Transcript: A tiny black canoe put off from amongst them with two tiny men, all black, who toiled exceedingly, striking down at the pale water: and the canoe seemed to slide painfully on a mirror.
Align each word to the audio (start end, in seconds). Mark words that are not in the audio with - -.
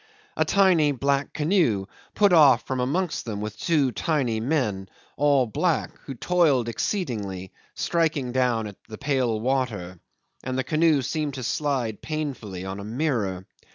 A 0.35 0.45
tiny 0.45 0.91
black 0.91 1.31
canoe 1.31 1.85
put 2.15 2.33
off 2.33 2.65
from 2.65 2.79
amongst 2.79 3.23
them 3.25 3.39
with 3.39 3.55
two 3.59 3.91
tiny 3.91 4.39
men, 4.39 4.89
all 5.15 5.45
black, 5.45 5.91
who 6.05 6.15
toiled 6.15 6.67
exceedingly, 6.67 7.51
striking 7.75 8.31
down 8.31 8.65
at 8.65 8.77
the 8.89 8.97
pale 8.97 9.39
water: 9.39 9.99
and 10.43 10.57
the 10.57 10.63
canoe 10.63 11.03
seemed 11.03 11.35
to 11.35 11.43
slide 11.43 12.01
painfully 12.01 12.65
on 12.65 12.79
a 12.79 12.83
mirror. 12.83 13.45